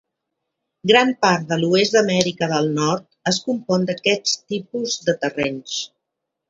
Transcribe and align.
Gran 0.91 1.11
part 1.25 1.45
de 1.51 1.59
l'oest 1.59 1.97
d'Amèrica 1.97 2.49
del 2.55 2.73
Nord 2.81 3.07
es 3.33 3.41
compon 3.51 3.89
d'aquests 3.91 4.37
tipus 4.55 5.01
de 5.11 5.21
terrenys. 5.27 5.83